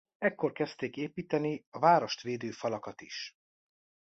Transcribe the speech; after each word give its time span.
Ekkor 0.17 0.51
kezdték 0.51 0.97
építeni 0.97 1.65
a 1.69 1.79
várost 1.79 2.21
védő 2.21 2.51
falakat 2.51 3.01
is. 3.01 3.35